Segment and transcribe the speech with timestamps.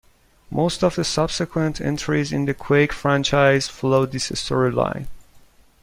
[0.49, 5.05] Most of the subsequent entries in the "Quake" franchise follow this storyline.